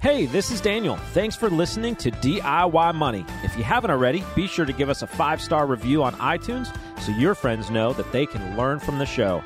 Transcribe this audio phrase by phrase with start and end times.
[0.00, 0.94] Hey, this is Daniel.
[1.12, 3.24] Thanks for listening to DIY Money.
[3.42, 6.72] If you haven't already, be sure to give us a five star review on iTunes
[7.00, 9.42] so your friends know that they can learn from the show.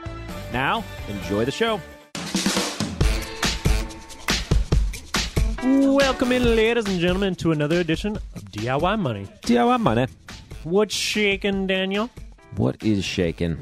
[0.53, 1.81] Now, enjoy the show.
[5.65, 9.29] Welcome in, ladies and gentlemen, to another edition of DIY Money.
[9.45, 10.07] DIY Money.
[10.65, 12.11] What's shaking, Daniel?
[12.57, 13.57] What is shaking?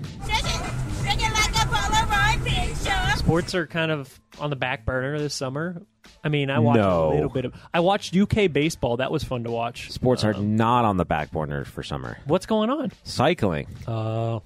[3.15, 5.83] Sports are kind of on the back burner this summer.
[6.23, 7.11] I mean, I watched No.
[7.11, 7.55] a little bit of.
[7.73, 8.99] I watched UK baseball.
[8.99, 9.91] That was fun to watch.
[9.91, 12.19] Sports are not on the back burner for summer.
[12.27, 12.93] What's going on?
[13.05, 13.67] Cycling.
[13.87, 14.41] Uh,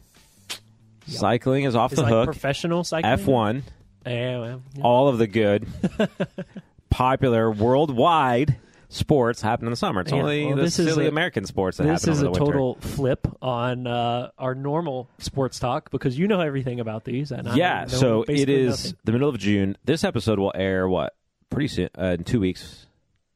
[1.07, 2.25] Cycling is off is the like hook.
[2.27, 3.13] professional cycling.
[3.19, 3.63] F1,
[4.07, 4.83] Yeah, well, yeah.
[4.83, 5.67] all of the good,
[6.91, 8.57] popular worldwide
[8.89, 10.03] sports happen in the summer.
[10.03, 12.23] It's Yeah, only well, the this is silly a- American sports that This happen is
[12.23, 12.53] over a the winter.
[12.53, 17.33] total flip on uh, our normal sports talk because you know everything about these.
[17.33, 18.99] And I yeah, know so it basically is nothing.
[19.05, 19.77] the middle of June.
[19.85, 21.15] This episode will air what
[21.51, 22.87] pretty soon uh, in two weeks.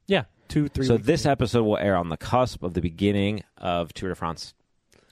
[0.06, 0.86] Yeah, two, three.
[0.86, 1.06] so weeks.
[1.06, 4.54] this episode will air on the cusp of the beginning of Tour de France,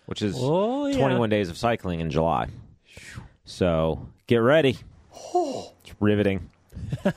[0.07, 0.97] which is Oh, yeah.
[0.99, 2.49] 21 days of cycling in July.
[3.45, 4.79] So get ready.
[5.35, 6.51] It's riveting.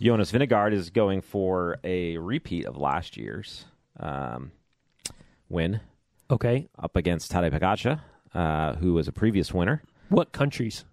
[0.00, 3.64] Jonas Vingegaard is going for a repeat of last year's
[3.98, 4.52] um,
[5.48, 5.80] win
[6.30, 8.00] Okay, up against Tadej Pogacar,
[8.34, 9.82] uh, who was a previous winner.
[10.10, 10.84] what countries?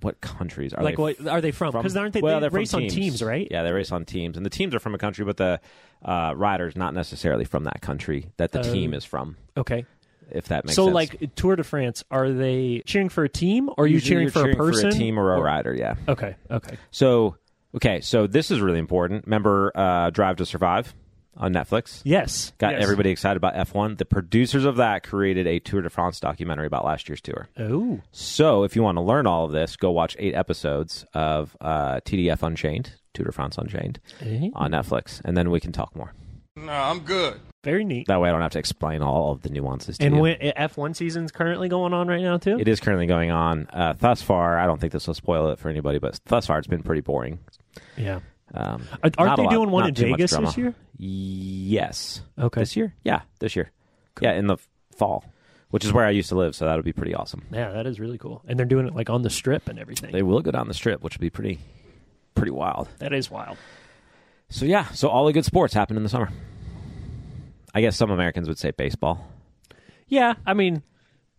[0.00, 1.72] What countries are like, they what are they from?
[1.72, 2.20] Because aren't they?
[2.20, 3.48] well, they race on teams, right?
[3.50, 5.60] Yeah, they race on teams, and the teams are from a country, but the
[6.04, 8.72] uh, riders not necessarily from that country that the Oh.
[8.72, 9.36] team is from.
[9.56, 9.84] Okay.
[10.30, 10.76] If that makes sense.
[10.76, 10.94] so, sense.
[10.94, 14.30] like Tour de France, are they cheering for a team, or are you Usually cheering
[14.30, 15.74] for a person, a team or a rider?
[15.74, 15.94] Yeah.
[16.06, 16.76] Okay, okay.
[16.90, 17.36] So
[17.74, 19.24] okay, so this is really important.
[19.24, 20.94] Remember, uh, Drive to Survive
[21.38, 22.02] on Netflix.
[22.04, 22.82] Yes, Got yes.
[22.82, 23.96] everybody excited about F1.
[23.98, 27.48] The producers of that created a Tour de France documentary about last year's tour.
[27.58, 31.56] Oh, So, if you want to learn all of this, go watch eight episodes of
[31.60, 34.50] uh, TDF Unchained, Tour de France Unchained, Eh?
[34.54, 36.12] on Netflix, and then we can talk more.
[36.56, 37.38] No, I'm good.
[37.62, 38.08] very neat.
[38.08, 40.22] That way, I don't have to explain all of the nuances to And you.
[40.22, 42.58] when, F one season's currently going on right now too.
[42.58, 43.68] it is currently going on.
[43.72, 46.58] Uh, thus far, I don't think this will spoil it for anybody, but thus far,
[46.58, 47.38] it's been pretty boring.
[47.96, 48.18] yeah.
[48.54, 48.82] Um,
[49.18, 50.74] Aren't they lot- doing one not in Vegas this year?
[50.98, 52.22] Yes.
[52.38, 52.60] Okay.
[52.62, 52.94] This year?
[53.04, 53.70] Yeah, this year.
[54.20, 54.56] Yeah, in the
[54.96, 55.24] fall,
[55.70, 57.46] which is where I used to live, so that would be pretty awesome.
[57.52, 58.42] Yeah, that is really cool.
[58.48, 60.10] And they're doing it like on the strip and everything.
[60.10, 61.60] They will go down the strip, which would be pretty,
[62.34, 62.88] pretty wild.
[62.98, 63.56] that is wild.
[64.50, 66.30] So yeah, so all the good sports happen in the summer.
[67.72, 69.24] I guess some Americans would say baseball.
[70.08, 70.82] Yeah, I mean,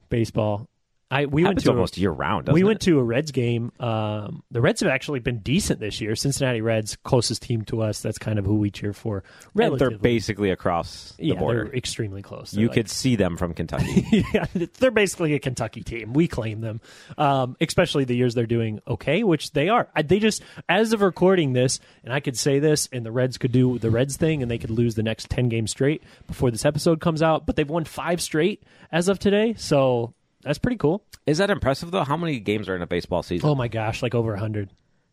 [0.10, 0.70] baseball.
[1.12, 2.48] I we went to a- almost year round.
[2.50, 2.66] We it?
[2.66, 3.72] went to a Reds game.
[3.80, 6.16] Um, the Reds have actually been decent this year.
[6.16, 8.02] Cincinnati Reds, closest team to us.
[8.02, 9.24] That's kind of who we cheer for.
[9.58, 11.66] And they're basically across the yeah, border.
[11.66, 12.52] they're extremely close.
[12.52, 14.06] They're You like- could see them from Kentucky.
[14.34, 16.14] yeah, they're basically a Kentucky team.
[16.14, 16.80] We claim them,
[17.18, 19.88] um, especially the years they're doing okay, which they are.
[19.96, 23.38] I- They just, as of recording this, and I could say this, and the Reds
[23.40, 26.52] could do the Reds thing, and they could lose the next ten games straight before
[26.52, 27.46] this episode comes out.
[27.48, 28.62] But they've won five straight
[28.92, 31.04] as of today, so that's pretty cool.
[31.26, 32.04] Is that impressive though?
[32.04, 33.50] How many games are in a baseball season?
[33.50, 34.70] Oh my gosh, like over hundred.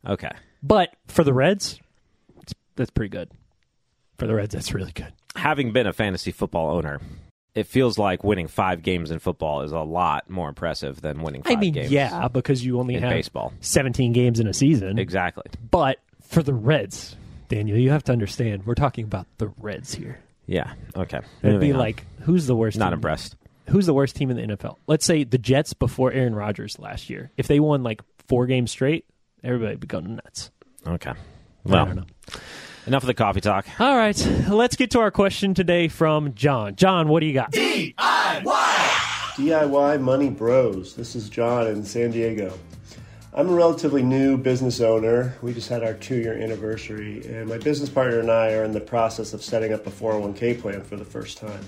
[0.07, 0.31] Okay.
[0.63, 1.79] But for the Reds,
[2.41, 3.31] it's, that's pretty good.
[4.19, 5.13] For the Reds, that's really good.
[5.35, 7.01] Having been a fantasy football owner,
[7.55, 11.43] it feels like winning five games in football is a lot more impressive than winning
[11.43, 13.53] five I mean, games yeah, because you only in have baseball.
[13.61, 14.99] seventeen games in a season.
[14.99, 15.45] Exactly.
[15.71, 17.17] But for the Reds,
[17.49, 20.19] Daniel, you have to understand, we're talking about the Reds here.
[20.47, 20.73] Yeah.
[20.95, 21.21] Okay.
[21.43, 21.79] It'd be on.
[21.79, 22.79] like, who's the worst?
[22.79, 22.95] not team?
[22.95, 23.37] impressed.
[23.69, 24.77] Who's the worst team in the NFL?
[24.87, 27.31] Let's say the Jets before Aaron Rodgers last year.
[27.37, 29.05] If they won like four games straight,
[29.43, 30.51] everybody would be going nuts.
[30.87, 31.11] Okay.
[31.11, 31.15] I
[31.65, 32.05] Well, don't know.
[32.87, 33.67] enough of the coffee talk.
[33.81, 34.17] All right,
[34.49, 36.77] let's get to our question today from John.
[36.77, 37.51] John, what do you got?
[37.53, 37.95] DIY!
[39.37, 40.95] DIY Money Bros.
[40.95, 42.57] This is John in San Diego.
[43.35, 45.35] I'm a relatively new business owner.
[45.43, 48.73] We just had our two year anniversary, and my business partner and I are in
[48.73, 51.61] the process of setting up a 401k plan for the first time.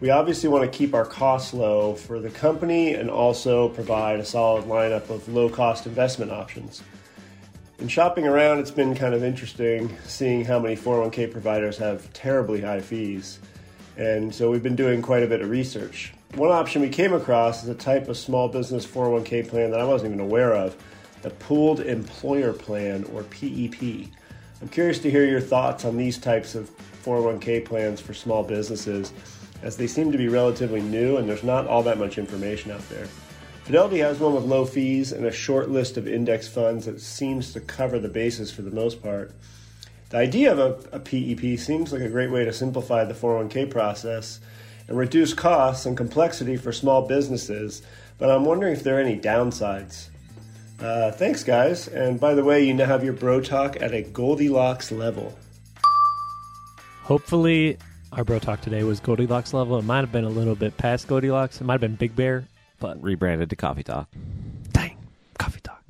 [0.00, 4.24] We obviously want to keep our costs low for the company and also provide a
[4.24, 6.84] solid lineup of low cost investment options.
[7.80, 12.60] In shopping around, it's been kind of interesting seeing how many 401k providers have terribly
[12.60, 13.40] high fees.
[13.96, 16.12] And so we've been doing quite a bit of research.
[16.34, 19.84] One option we came across is a type of small business 401k plan that I
[19.84, 20.76] wasn't even aware of
[21.22, 24.06] the Pooled Employer Plan, or PEP.
[24.62, 26.70] I'm curious to hear your thoughts on these types of
[27.04, 29.12] 401k plans for small businesses,
[29.62, 32.86] as they seem to be relatively new and there's not all that much information out
[32.88, 33.06] there.
[33.64, 37.52] Fidelity has one with low fees and a short list of index funds that seems
[37.52, 39.32] to cover the bases for the most part.
[40.10, 43.70] The idea of a, a PEP seems like a great way to simplify the 401k
[43.70, 44.40] process
[44.88, 47.82] and reduce costs and complexity for small businesses,
[48.16, 50.08] but I'm wondering if there are any downsides.
[50.80, 51.88] Uh, thanks, guys.
[51.88, 55.36] And by the way, you now have your bro talk at a Goldilocks level.
[57.02, 57.78] Hopefully,
[58.12, 59.78] our bro talk today was Goldilocks level.
[59.78, 61.60] It might have been a little bit past Goldilocks.
[61.60, 62.46] It might have been Big Bear,
[62.80, 64.08] but Rebranded to Coffee Talk.
[64.72, 64.96] dang,
[65.38, 65.82] coffee talk.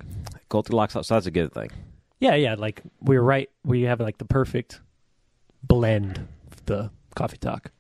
[0.49, 1.71] Goldilocks, so that's a good thing.
[2.21, 2.55] Yeah, yeah.
[2.59, 3.49] Like we were right.
[3.65, 4.81] We have like the perfect
[5.63, 7.71] blend of the coffee talk.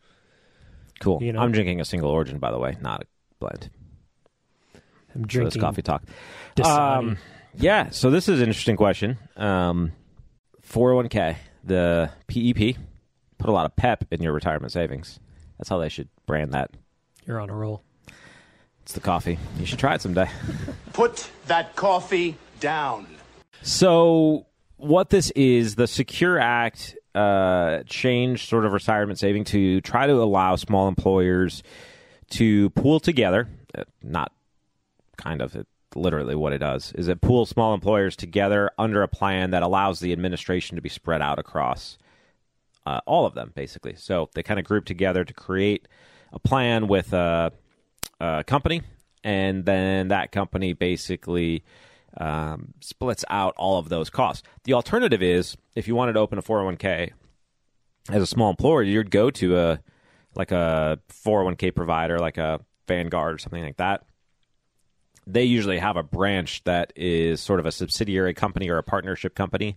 [1.00, 1.22] Cool.
[1.22, 3.06] You know- I'm drinking a single origin, by the way, not a
[3.40, 3.70] blend.
[5.14, 6.02] I'm So drinking this coffee talk.
[6.56, 6.96] Dasani.
[6.98, 7.18] Um,
[7.56, 9.16] yeah, so this is an interesting question.
[9.36, 9.92] Um,
[10.62, 12.76] 401k, the PEP,
[13.38, 15.18] put a lot of pep in your retirement savings.
[15.58, 16.70] That's how they should brand that.
[17.26, 17.82] You're on a roll.
[18.82, 19.38] It's the coffee.
[19.58, 20.30] You should try it someday.
[20.94, 23.06] Put that coffee down.
[23.60, 24.46] So,
[24.76, 30.14] what this is, the Secure Act uh, changed sort of retirement saving to try to
[30.14, 31.62] allow small employers
[32.30, 33.48] to pool together.
[33.76, 34.32] Uh, not
[35.18, 39.08] kind of, it, literally what it does is it pools small employers together under a
[39.08, 41.98] plan that allows the administration to be spread out across
[42.88, 43.94] uh, all of them, basically.
[43.96, 45.86] So they kind of group together to create
[46.32, 47.52] a plan with a,
[48.18, 48.80] a company,
[49.22, 51.64] and then that company basically
[52.16, 54.42] um, splits out all of those costs.
[54.64, 57.10] The alternative is if you wanted to open a 401k
[58.10, 59.80] as a small employer, you'd go to a
[60.34, 64.04] like a 401k provider, like a Vanguard or something like that.
[65.26, 69.34] They usually have a branch that is sort of a subsidiary company or a partnership
[69.34, 69.76] company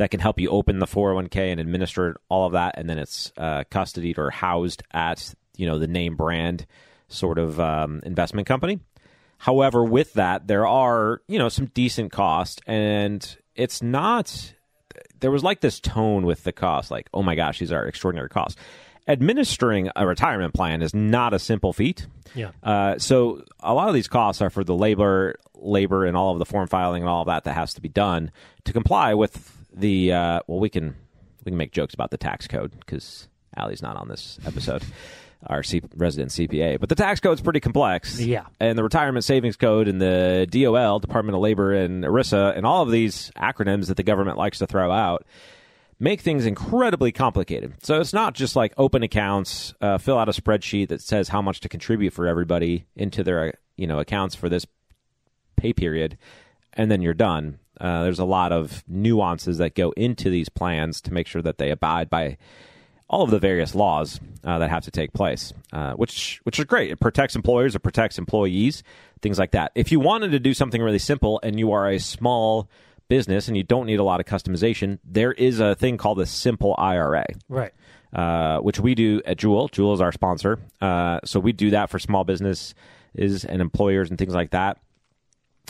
[0.00, 3.32] that can help you open the 401k and administer all of that, and then it's
[3.36, 6.66] uh, custodied or housed at you know the name brand
[7.08, 8.80] sort of um, investment company.
[9.36, 14.54] However, with that, there are you know some decent cost, and it's not.
[15.20, 18.30] There was like this tone with the cost, like oh my gosh, these are extraordinary
[18.30, 18.58] costs.
[19.06, 22.06] Administering a retirement plan is not a simple feat.
[22.34, 22.52] Yeah.
[22.62, 26.38] Uh, so a lot of these costs are for the labor, labor, and all of
[26.38, 28.30] the form filing and all of that that has to be done
[28.64, 30.12] to comply with the.
[30.12, 30.96] Uh, well, we can
[31.44, 34.82] we can make jokes about the tax code because Allie's not on this episode,
[35.46, 36.78] our C- resident CPA.
[36.80, 38.20] But the tax code's pretty complex.
[38.20, 38.46] Yeah.
[38.58, 42.82] and the retirement savings code and the DOL, Department of Labor, and ERISA, and all
[42.82, 45.24] of these acronyms that the government likes to throw out
[46.02, 47.74] make things incredibly complicated.
[47.82, 51.42] So it's not just like open accounts, uh, fill out a spreadsheet that says how
[51.42, 54.66] much to contribute for everybody into their you know accounts for this
[55.56, 56.16] pay period,
[56.72, 57.58] and then you're done.
[57.80, 61.58] Uh, there's a lot of nuances that go into these plans to make sure that
[61.58, 62.36] they abide by
[63.08, 66.64] all of the various laws uh, that have to take place, uh, which which is
[66.66, 66.90] great.
[66.92, 68.82] It protects employers, it protects employees,
[69.22, 69.72] things like that.
[69.74, 72.68] If you wanted to do something really simple and you are a small
[73.08, 76.26] business and you don't need a lot of customization, there is a thing called the
[76.26, 77.72] simple IRA Right.
[78.12, 79.66] uh, which we do at Jewel.
[79.68, 82.74] Jewel is our sponsor, uh, so we do that for small businesses
[83.16, 84.78] and employers and things like that.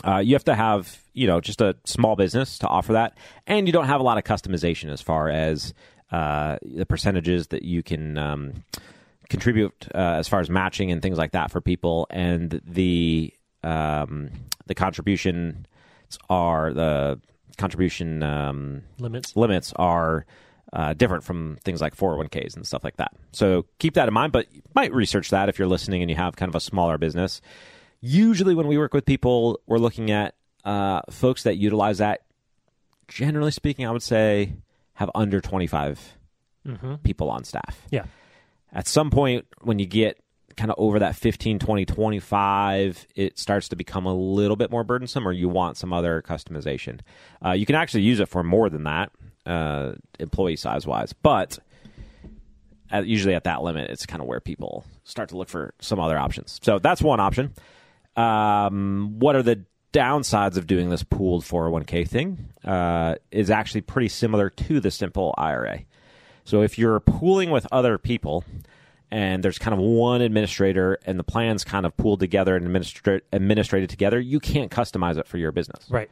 [0.03, 3.17] Uh, you have to have you know just a small business to offer that,
[3.47, 5.73] and you don't have a lot of customization as far as
[6.11, 8.63] uh, the percentages that you can um,
[9.29, 13.33] contribute uh, as far as matching and things like that for people, and the
[13.63, 14.31] um,
[14.67, 15.65] the contribution
[16.29, 17.19] are the
[17.57, 19.35] contribution um, Limits.
[19.35, 20.25] limits are
[20.73, 23.11] uh, different from things like 401ks and stuff like that.
[23.33, 26.15] So keep that in mind, but you might research that if you're listening and you
[26.15, 27.41] have kind of a smaller business.
[28.01, 32.21] Usually, when we work with people, we're looking at uh, folks that utilize that.
[33.07, 34.53] Generally speaking, I would say
[34.93, 36.17] have under 25
[37.03, 38.03] people on staff Yeah.
[38.71, 40.19] at some point when you get
[40.55, 44.83] kind of over that 15 20 25 it starts to become a little bit more
[44.83, 46.99] burdensome or you want some other customization
[47.43, 49.11] uh, you can actually use it for more than that
[49.47, 51.57] uh, employee size wise but
[52.91, 55.99] at, usually at that limit it's kind of where people start to look for some
[55.99, 57.51] other options so that's one option
[58.15, 64.07] um, what are the downsides of doing this pooled 401k thing uh, is actually pretty
[64.07, 65.79] similar to the simple ira
[66.43, 68.43] so if you're pooling with other people
[69.11, 73.21] and there's kind of one administrator and the plan's kind of pooled together and administra-
[73.33, 75.85] administrated together, you can't customize it for your business.
[75.89, 76.09] Right.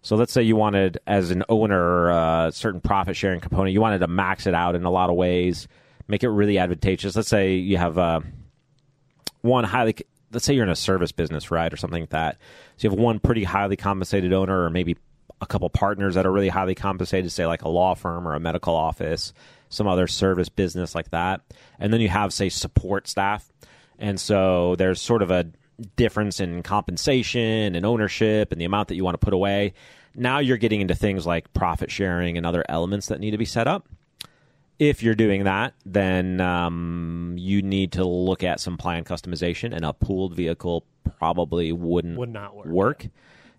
[0.00, 4.00] So let's say you wanted, as an owner, a certain profit sharing component, you wanted
[4.00, 5.68] to max it out in a lot of ways,
[6.08, 7.14] make it really advantageous.
[7.14, 8.20] Let's say you have uh,
[9.42, 9.94] one highly,
[10.32, 12.38] let's say you're in a service business, right, or something like that.
[12.76, 14.96] So you have one pretty highly compensated owner, or maybe
[15.40, 18.40] a couple partners that are really highly compensated, say like a law firm or a
[18.40, 19.32] medical office,
[19.68, 21.40] some other service business like that.
[21.78, 23.50] And then you have, say, support staff.
[23.98, 25.46] And so there's sort of a
[25.96, 29.74] difference in compensation and ownership and the amount that you want to put away.
[30.14, 33.44] Now you're getting into things like profit sharing and other elements that need to be
[33.44, 33.88] set up.
[34.82, 39.84] If you're doing that, then um, you need to look at some plan customization, and
[39.84, 40.84] a pooled vehicle
[41.18, 43.06] probably wouldn't Would not work, work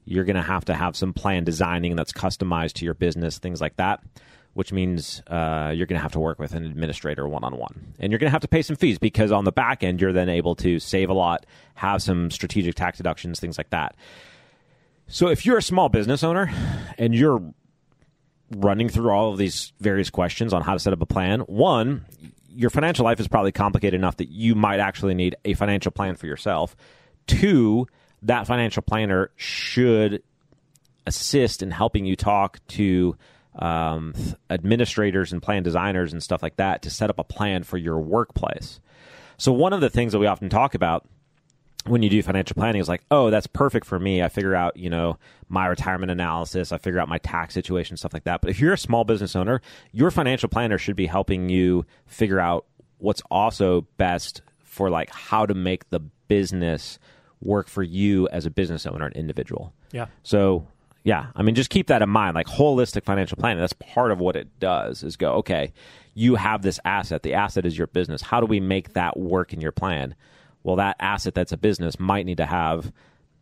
[0.03, 3.61] you're going to have to have some plan designing that's customized to your business, things
[3.61, 4.01] like that.
[4.53, 7.93] Which means uh, you're going to have to work with an administrator one on one,
[7.99, 10.11] and you're going to have to pay some fees because on the back end you're
[10.11, 13.95] then able to save a lot, have some strategic tax deductions, things like that.
[15.07, 16.51] So if you're a small business owner
[16.97, 17.53] and you're
[18.55, 22.05] running through all of these various questions on how to set up a plan, one,
[22.49, 26.15] your financial life is probably complicated enough that you might actually need a financial plan
[26.15, 26.75] for yourself.
[27.27, 27.87] Two,
[28.21, 30.23] that financial planner should
[31.05, 33.17] assist in helping you talk to
[33.55, 34.13] um,
[34.49, 37.99] administrators and plan designers and stuff like that to set up a plan for your
[37.99, 38.79] workplace.
[39.37, 41.07] So, one of the things that we often talk about
[41.85, 44.23] when you do financial planning it's like, oh, that's perfect for me.
[44.23, 45.17] I figure out, you know,
[45.49, 48.41] my retirement analysis, I figure out my tax situation, stuff like that.
[48.41, 49.61] But if you're a small business owner,
[49.91, 52.65] your financial planner should be helping you figure out
[52.99, 56.99] what's also best for like how to make the business
[57.41, 59.73] work for you as a business owner, an individual.
[59.91, 60.07] Yeah.
[60.23, 60.65] So
[61.03, 62.35] yeah, I mean, just keep that in mind.
[62.35, 65.03] Like holistic financial planning, that's part of what it does.
[65.03, 65.73] Is go okay,
[66.13, 67.23] you have this asset.
[67.23, 68.21] The asset is your business.
[68.21, 70.15] How do we make that work in your plan?
[70.63, 72.91] Well, that asset that's a business might need to have,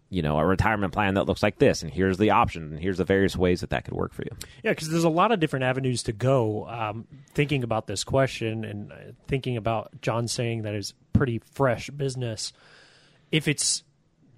[0.10, 2.98] you know, a retirement plan that looks like this, and here's the option, and here's
[2.98, 4.32] the various ways that that could work for you.
[4.64, 6.68] Yeah, because there's a lot of different avenues to go.
[6.68, 8.96] Um, thinking about this question and uh,
[9.28, 12.54] thinking about John saying that is pretty fresh business.
[13.32, 13.84] If it's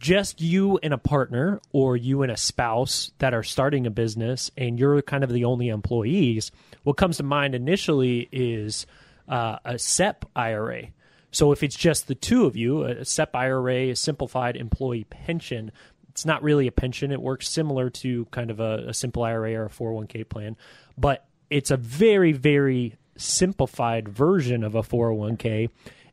[0.04, 4.52] just you and a partner or you and a spouse that are starting a business
[4.58, 6.52] and you're kind of the only employees,
[6.84, 8.86] what comes to mind initially is
[9.30, 10.88] uh, a SEP IRA.
[11.34, 15.72] So if it's just the two of you, a SEP IRA, a simplified employee pension,
[16.10, 17.12] it's not really a pension.
[17.12, 20.56] It works similar to kind of a, a simple IRA or a 401k plan,
[20.96, 25.70] but it's a very, very simplified version of a 401k.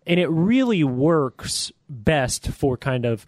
[0.07, 3.27] And it really works best for kind of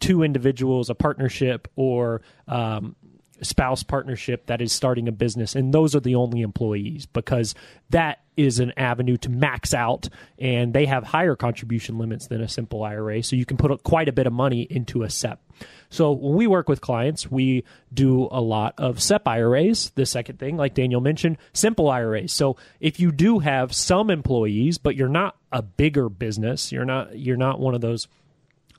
[0.00, 2.96] two individuals, a partnership, or um,
[3.42, 7.54] spouse partnership that is starting a business and those are the only employees because
[7.90, 12.48] that is an avenue to max out and they have higher contribution limits than a
[12.48, 15.40] simple IRA so you can put quite a bit of money into a SEP.
[15.88, 19.90] So when we work with clients, we do a lot of SEP IRAs.
[19.94, 22.32] The second thing, like Daniel mentioned, simple IRAs.
[22.32, 27.18] So if you do have some employees but you're not a bigger business, you're not
[27.18, 28.08] you're not one of those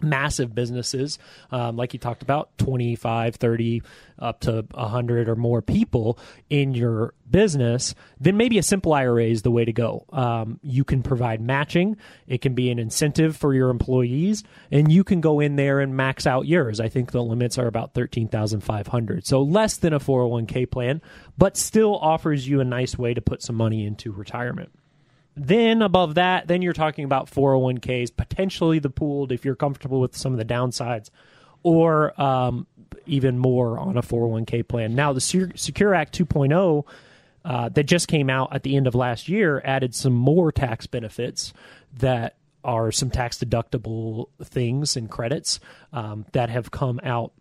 [0.01, 1.19] massive businesses
[1.51, 3.81] um, like you talked about 25 30
[4.19, 6.17] up to 100 or more people
[6.49, 10.05] in your business then maybe a simple ira is the way to go.
[10.11, 11.97] Um, you can provide matching.
[12.27, 15.95] It can be an incentive for your employees and you can go in there and
[15.95, 16.79] max out yours.
[16.79, 21.01] I think the limits are about 13500 so less than a 401k plan
[21.37, 24.71] but still offers you a nice way to put some money into retirement
[25.37, 30.17] then above that, then you're talking about 401ks, potentially the pooled if you're comfortable with
[30.17, 31.11] some of the downsides,
[31.61, 32.65] or um,
[33.05, 34.95] even more on a 401k plan.
[34.95, 36.85] Now, the Secure Act 2.0
[37.45, 40.87] uh, that just came out at the end of last year added some more tax
[40.87, 41.53] benefits
[41.99, 45.59] that are some tax deductible things and credits
[45.93, 47.31] um, that have come out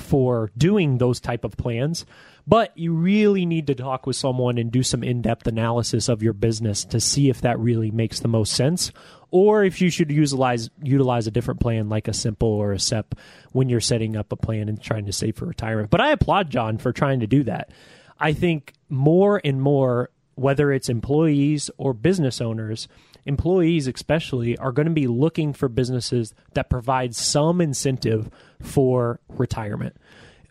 [0.00, 2.04] for doing those type of plans
[2.46, 6.34] but you really need to talk with someone and do some in-depth analysis of your
[6.34, 8.92] business to see if that really makes the most sense
[9.30, 13.16] or if you should utilize utilize a different plan like a simple or a SEP
[13.52, 15.90] when you're setting up a plan and trying to save for retirement.
[15.90, 17.70] But I applaud John for trying to do that.
[18.20, 22.86] I think more and more whether it's employees or business owners,
[23.26, 29.96] employees especially are going to be looking for businesses that provide some incentive for retirement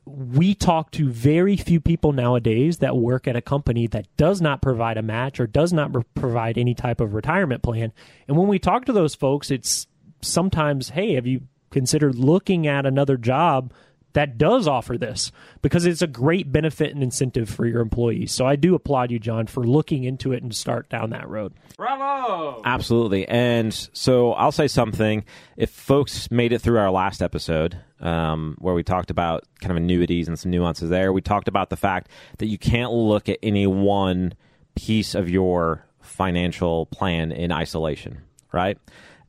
[0.05, 4.61] we talk to very few people nowadays that work at a company that does not
[4.61, 7.93] provide a match or does not provide any type of retirement plan.
[8.27, 9.87] And when we talk to those folks, it's
[10.21, 13.73] sometimes, hey, have you considered looking at another job
[14.13, 18.31] that does offer this because it's a great benefit and incentive for your employees.
[18.31, 21.53] So I do applaud you, John, for looking into it and start down that road.
[21.77, 22.61] Bravo!
[22.63, 23.27] Absolutely.
[23.27, 25.25] And so I'll say something.
[25.57, 29.77] If folks made it through our last episode, um, where we talked about kind of
[29.77, 33.39] annuities and some nuances there, we talked about the fact that you can't look at
[33.41, 34.33] any one
[34.75, 38.77] piece of your financial plan in isolation, right?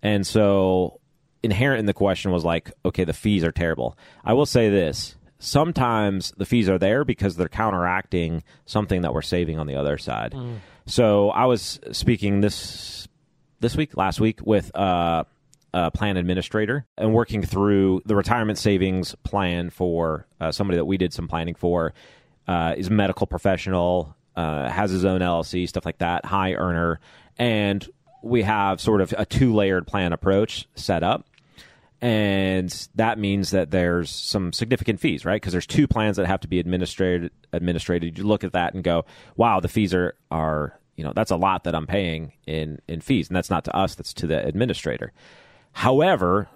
[0.03, 1.01] And so
[1.45, 3.97] inherent in the question was like, okay, the fees are terrible.
[4.25, 5.17] I will say this.
[5.39, 9.99] Sometimes the fees are there because they're counteracting something that we're saving on the other
[9.99, 10.33] side.
[10.33, 10.57] Mm.
[10.87, 13.07] So I was speaking this
[13.61, 15.25] this week, last week, with uh,
[15.75, 20.97] a plan administrator and working through the retirement savings plan for uh, somebody that we
[20.97, 21.93] did some planning for.
[22.47, 27.01] Uh, is a medical professional, uh, has his own LLC, stuff like that, high earner,
[27.39, 27.89] and
[28.23, 31.27] we have sort of a two layered plan approach set up
[32.05, 35.41] and that means that there's some significant fees, right?
[35.41, 37.33] Because there's two plans that have to be administrated.
[37.51, 38.19] Administrated.
[38.19, 39.07] You look at that and go,
[39.37, 43.01] "Wow, the fees are are you know that's a lot that I'm paying in in
[43.01, 45.13] fees, and that's not to us, that's to the administrator."
[45.73, 46.51] However,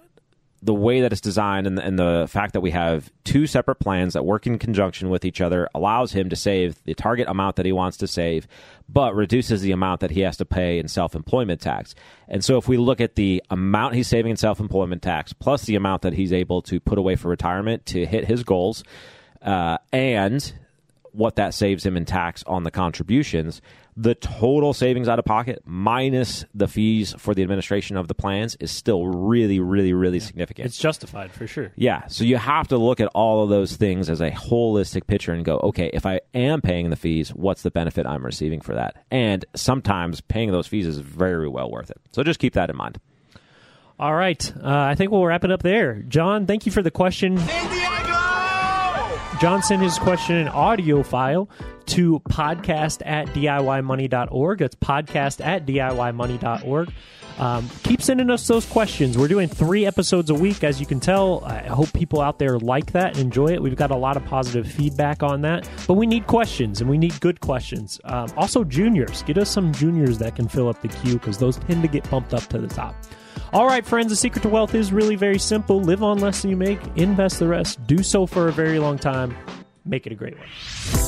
[0.62, 4.14] the way that it's designed and, and, the fact that we have two separate plans
[4.14, 7.66] that work in conjunction with each other allows him to save the target amount that
[7.66, 8.48] he wants to save,
[8.88, 11.94] but reduces the amount that he has to pay in self employment tax.
[12.26, 15.64] And so, if we look at the amount he's saving in self employment tax plus
[15.64, 18.82] the amount that he's able to put away for retirement to hit his goals,
[19.42, 20.52] uh, and
[21.12, 23.60] what that saves him in tax on the contributions,
[23.99, 28.57] the total savings out of pocket minus the fees for the administration of the plans
[28.61, 30.25] is still really, really, really yeah.
[30.25, 30.67] significant.
[30.67, 31.73] It's justified for sure.
[31.75, 32.07] Yeah.
[32.07, 35.45] So you have to look at all of those things as a holistic picture and
[35.45, 39.05] go, okay, if I am paying the fees, what's the benefit I'm receiving for that?
[39.11, 42.00] And sometimes paying those fees is very well worth it.
[42.12, 43.00] So just keep that in mind.
[43.99, 44.52] All right.
[44.62, 46.05] Uh, I think we'll wrap it up there.
[46.07, 47.37] John, thank you for the question.
[49.40, 51.49] John sent his question in audio file
[51.99, 54.61] to podcast at DIYmoney.org.
[54.61, 56.93] That's podcast at DIYmoney.org.
[57.38, 59.19] Um, keep sending us those questions.
[59.19, 61.43] We're doing three episodes a week, as you can tell.
[61.45, 63.61] I hope people out there like that and enjoy it.
[63.61, 66.99] We've got a lot of positive feedback on that, but we need questions and we
[66.99, 68.00] need good questions.
[68.05, 71.57] Um, also, juniors, get us some juniors that can fill up the queue because those
[71.57, 72.95] tend to get bumped up to the top.
[73.52, 75.81] All right, friends, the secret to wealth is really very simple.
[75.81, 79.00] Live on less than you make, invest the rest, do so for a very long
[79.00, 79.37] time,
[79.85, 81.07] make it a great one.